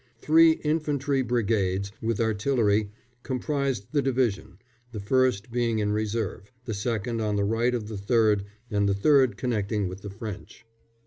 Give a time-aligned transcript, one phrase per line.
[0.19, 2.89] Three infantry brigades with artillery
[3.21, 4.57] comprised the division,
[4.91, 8.95] the first being in reserve, the second on the right of the third, and the
[8.95, 10.65] third connecting with the French.